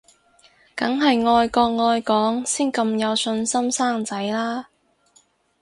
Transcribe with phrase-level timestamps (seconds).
[0.75, 4.69] 梗係愛國愛港先咁有信心生仔啦